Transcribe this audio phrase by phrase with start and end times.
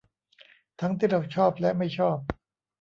[0.79, 2.17] ทั้งที่เราชอบและไม่ชอบ